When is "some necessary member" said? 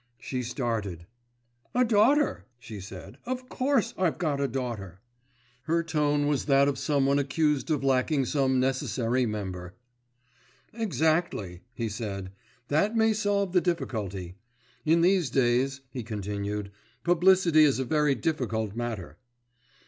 8.25-9.75